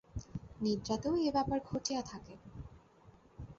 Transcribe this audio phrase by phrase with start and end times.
[0.61, 2.33] নিদ্রাতেও এই ব্যাপার ঘটিয়া থাকে।